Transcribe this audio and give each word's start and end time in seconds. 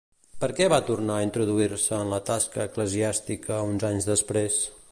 Per 0.43 0.47
què 0.59 0.67
va 0.73 0.77
tornar 0.87 1.17
a 1.17 1.25
introduir-se 1.25 1.99
en 2.05 2.09
la 2.13 2.19
tasca 2.31 2.65
eclesiàstica 2.71 3.61
uns 3.75 3.87
anys 3.91 4.09
després? 4.13 4.57